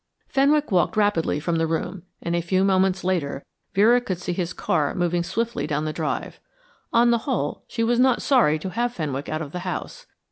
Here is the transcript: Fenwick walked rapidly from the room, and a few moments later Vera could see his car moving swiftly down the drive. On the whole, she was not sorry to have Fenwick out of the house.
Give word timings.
Fenwick 0.27 0.71
walked 0.71 0.97
rapidly 0.97 1.39
from 1.39 1.57
the 1.57 1.67
room, 1.67 2.01
and 2.23 2.35
a 2.35 2.41
few 2.41 2.63
moments 2.63 3.03
later 3.03 3.45
Vera 3.75 4.01
could 4.01 4.17
see 4.17 4.33
his 4.33 4.51
car 4.51 4.95
moving 4.95 5.21
swiftly 5.21 5.67
down 5.67 5.85
the 5.85 5.93
drive. 5.93 6.39
On 6.91 7.11
the 7.11 7.19
whole, 7.29 7.65
she 7.67 7.83
was 7.83 7.99
not 7.99 8.19
sorry 8.23 8.57
to 8.57 8.69
have 8.71 8.95
Fenwick 8.95 9.29
out 9.29 9.43
of 9.43 9.51
the 9.51 9.59
house. 9.59 10.07